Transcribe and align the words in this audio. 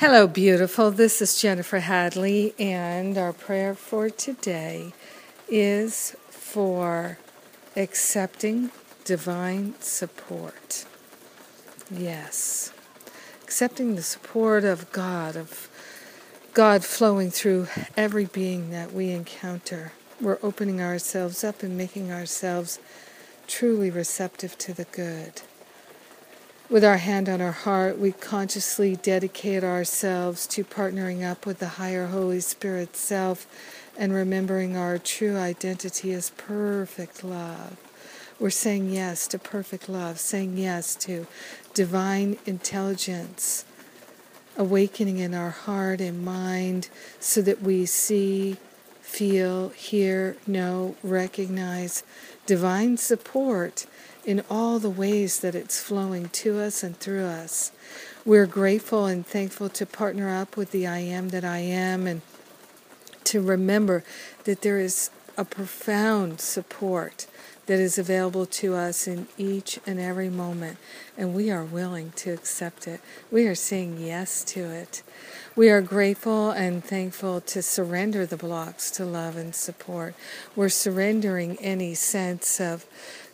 Hello, 0.00 0.28
beautiful. 0.28 0.92
This 0.92 1.20
is 1.20 1.40
Jennifer 1.42 1.80
Hadley, 1.80 2.54
and 2.56 3.18
our 3.18 3.32
prayer 3.32 3.74
for 3.74 4.08
today 4.08 4.92
is 5.48 6.14
for 6.30 7.18
accepting 7.74 8.70
divine 9.04 9.74
support. 9.80 10.84
Yes, 11.90 12.72
accepting 13.42 13.96
the 13.96 14.02
support 14.04 14.62
of 14.62 14.92
God, 14.92 15.34
of 15.34 15.68
God 16.54 16.84
flowing 16.84 17.32
through 17.32 17.66
every 17.96 18.26
being 18.26 18.70
that 18.70 18.92
we 18.92 19.10
encounter. 19.10 19.90
We're 20.20 20.38
opening 20.44 20.80
ourselves 20.80 21.42
up 21.42 21.64
and 21.64 21.76
making 21.76 22.12
ourselves 22.12 22.78
truly 23.48 23.90
receptive 23.90 24.56
to 24.58 24.72
the 24.72 24.84
good. 24.84 25.42
With 26.70 26.84
our 26.84 26.98
hand 26.98 27.30
on 27.30 27.40
our 27.40 27.52
heart, 27.52 27.98
we 27.98 28.12
consciously 28.12 28.94
dedicate 28.94 29.64
ourselves 29.64 30.46
to 30.48 30.64
partnering 30.64 31.24
up 31.24 31.46
with 31.46 31.60
the 31.60 31.68
higher 31.80 32.08
Holy 32.08 32.40
Spirit 32.40 32.94
self 32.94 33.46
and 33.96 34.12
remembering 34.12 34.76
our 34.76 34.98
true 34.98 35.38
identity 35.38 36.12
as 36.12 36.28
perfect 36.36 37.24
love. 37.24 37.78
We're 38.38 38.50
saying 38.50 38.90
yes 38.90 39.26
to 39.28 39.38
perfect 39.38 39.88
love, 39.88 40.20
saying 40.20 40.58
yes 40.58 40.94
to 40.96 41.26
divine 41.72 42.36
intelligence, 42.44 43.64
awakening 44.54 45.16
in 45.16 45.32
our 45.32 45.50
heart 45.50 46.02
and 46.02 46.22
mind 46.22 46.90
so 47.18 47.40
that 47.40 47.62
we 47.62 47.86
see, 47.86 48.58
feel, 49.08 49.70
hear, 49.70 50.36
know, 50.46 50.94
recognize 51.02 52.02
divine 52.46 52.96
support 52.98 53.86
in 54.24 54.44
all 54.50 54.78
the 54.78 54.90
ways 54.90 55.40
that 55.40 55.54
it's 55.54 55.80
flowing 55.80 56.28
to 56.28 56.60
us 56.60 56.82
and 56.82 56.96
through 56.98 57.24
us. 57.24 57.72
We're 58.26 58.46
grateful 58.46 59.06
and 59.06 59.26
thankful 59.26 59.70
to 59.70 59.86
partner 59.86 60.28
up 60.28 60.58
with 60.58 60.70
the 60.72 60.86
I 60.86 60.98
Am 60.98 61.30
that 61.30 61.44
I 61.44 61.58
Am 61.58 62.06
and 62.06 62.20
to 63.24 63.40
remember 63.40 64.04
that 64.44 64.60
there 64.60 64.78
is 64.78 65.10
a 65.38 65.44
profound 65.44 66.40
support 66.40 67.28
that 67.66 67.78
is 67.78 67.96
available 67.96 68.44
to 68.44 68.74
us 68.74 69.06
in 69.06 69.28
each 69.38 69.78
and 69.86 70.00
every 70.00 70.28
moment, 70.28 70.78
and 71.16 71.32
we 71.32 71.48
are 71.50 71.62
willing 71.62 72.10
to 72.16 72.32
accept 72.32 72.88
it. 72.88 73.00
We 73.30 73.46
are 73.46 73.54
saying 73.54 73.98
yes 74.00 74.42
to 74.44 74.64
it. 74.64 75.02
We 75.54 75.70
are 75.70 75.80
grateful 75.80 76.50
and 76.50 76.82
thankful 76.82 77.40
to 77.42 77.62
surrender 77.62 78.26
the 78.26 78.36
blocks 78.36 78.90
to 78.92 79.04
love 79.04 79.36
and 79.36 79.54
support. 79.54 80.14
We're 80.56 80.70
surrendering 80.70 81.56
any 81.58 81.94
sense 81.94 82.60
of 82.60 82.84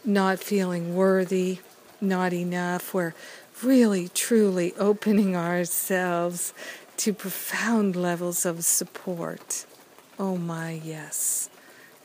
not 0.05 0.41
feeling 0.41 0.95
worthy, 0.95 1.61
not 2.01 2.35
enough. 2.35 2.93
We're 2.93 3.15
really, 3.63 4.09
truly 4.09 4.75
opening 4.75 5.37
ourselves 5.37 6.53
to 6.99 7.15
profound 7.15 7.97
levels 7.97 8.45
of 8.45 8.65
support. 8.65 9.65
Oh 10.19 10.37
my, 10.37 10.73
yes. 10.73 11.49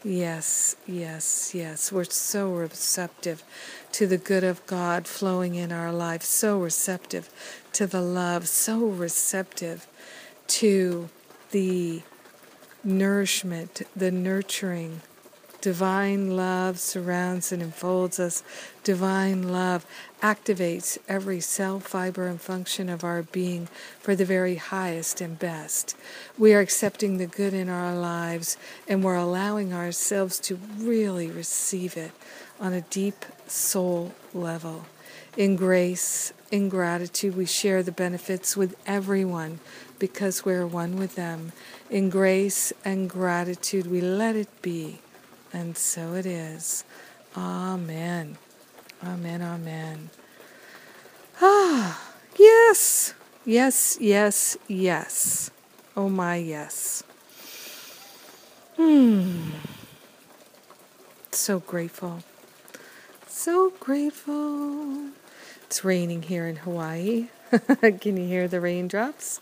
Yes, 0.04 0.78
yes, 0.88 1.54
yes. 1.54 1.92
We're 1.92 2.06
so 2.06 2.54
receptive 2.54 3.44
to 3.92 4.08
the 4.08 4.18
good 4.18 4.46
of 4.46 4.66
God 4.66 5.08
flowing 5.08 5.56
in 5.56 5.74
our 5.74 5.92
life, 5.92 6.24
so 6.24 6.58
receptive 6.58 7.30
to 7.74 7.86
the 7.86 8.02
love, 8.02 8.48
so 8.48 8.86
receptive 8.86 9.88
to 10.48 11.10
the 11.52 12.04
nourishment, 12.82 13.82
the 13.94 14.10
nurturing, 14.10 15.02
Divine 15.62 16.38
love 16.38 16.80
surrounds 16.80 17.52
and 17.52 17.62
enfolds 17.62 18.18
us. 18.18 18.44
Divine 18.86 19.52
love 19.52 19.86
activates 20.22 20.98
every 21.10 21.42
cell, 21.42 21.82
fiber, 21.82 22.28
and 22.28 22.40
function 22.40 22.88
of 22.88 23.04
our 23.04 23.24
being 23.24 23.68
for 24.00 24.16
the 24.16 24.24
very 24.24 24.56
highest 24.56 25.20
and 25.20 25.38
best. 25.38 25.98
We 26.38 26.54
are 26.54 26.62
accepting 26.62 27.18
the 27.18 27.28
good 27.28 27.54
in 27.54 27.68
our 27.68 27.94
lives 27.94 28.56
and 28.88 29.04
we're 29.04 29.16
allowing 29.16 29.74
ourselves 29.74 30.40
to 30.42 30.56
really 30.78 31.30
receive 31.30 31.98
it 31.98 32.12
on 32.58 32.72
a 32.72 32.82
deep 32.82 33.26
soul 33.46 34.14
level. 34.34 34.86
In 35.36 35.58
grace, 35.58 36.32
in 36.52 36.70
gratitude, 36.70 37.36
we 37.36 37.46
share 37.46 37.84
the 37.84 37.92
benefits 37.92 38.56
with 38.56 38.78
everyone 38.86 39.60
because 40.00 40.46
we're 40.46 40.66
one 40.66 40.96
with 40.96 41.16
them. 41.16 41.52
In 41.90 42.10
grace 42.10 42.72
and 42.86 43.10
gratitude, 43.10 43.88
we 43.88 44.00
let 44.00 44.38
it 44.38 44.62
be 44.62 45.00
and 45.54 45.78
so 45.78 46.14
it 46.14 46.26
is. 46.26 46.84
Amen. 47.36 48.38
Amen. 49.04 49.42
Amen. 49.42 50.10
Ah, 51.42 52.14
yes. 52.38 53.14
Yes, 53.46 53.98
yes, 54.00 54.58
yes. 54.68 55.52
Oh, 55.96 56.10
my, 56.10 56.36
yes. 56.36 57.04
Hmm. 58.78 59.52
So 61.32 61.60
grateful. 61.60 62.24
So 63.28 63.74
grateful. 63.80 65.10
It's 65.64 65.84
raining 65.86 66.24
here 66.24 66.48
in 66.48 66.58
Hawaii. 66.58 67.30
Can 68.02 68.18
you 68.18 68.28
hear 68.28 68.48
the 68.48 68.60
raindrops? 68.62 69.42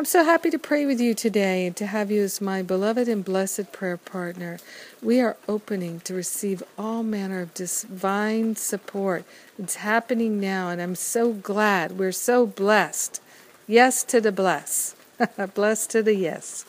I'm 0.00 0.06
so 0.06 0.24
happy 0.24 0.48
to 0.48 0.58
pray 0.58 0.86
with 0.86 0.98
you 0.98 1.12
today 1.12 1.66
and 1.66 1.76
to 1.76 1.84
have 1.84 2.10
you 2.10 2.22
as 2.22 2.40
my 2.40 2.62
beloved 2.62 3.06
and 3.06 3.22
blessed 3.22 3.70
prayer 3.70 3.98
partner. 3.98 4.58
We 5.02 5.20
are 5.20 5.36
opening 5.46 6.00
to 6.04 6.14
receive 6.14 6.62
all 6.78 7.02
manner 7.02 7.42
of 7.42 7.52
divine 7.52 8.56
support. 8.56 9.26
It's 9.58 9.74
happening 9.74 10.40
now, 10.40 10.70
and 10.70 10.80
I'm 10.80 10.94
so 10.94 11.34
glad. 11.34 11.98
We're 11.98 12.12
so 12.12 12.46
blessed. 12.46 13.20
Yes 13.66 14.02
to 14.04 14.22
the 14.22 14.32
bless. 14.32 14.96
bless 15.54 15.86
to 15.88 16.02
the 16.02 16.14
yes. 16.14 16.64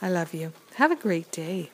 I 0.00 0.08
love 0.08 0.32
you. 0.32 0.54
Have 0.76 0.90
a 0.90 0.96
great 0.96 1.30
day. 1.30 1.72